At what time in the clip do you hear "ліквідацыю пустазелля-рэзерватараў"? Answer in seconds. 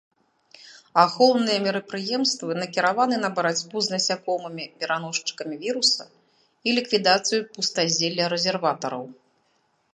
6.81-9.03